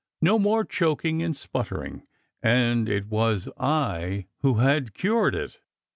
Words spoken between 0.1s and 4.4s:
No more choking and spluttering, and it was I